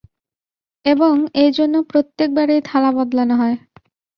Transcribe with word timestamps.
এবং 0.85 1.13
এজন্য 1.41 1.75
প্রত্যেক 1.83 2.29
বারেই 2.33 2.61
থালা 2.65 2.91
বদলান 2.91 3.29
হয়। 3.31 3.55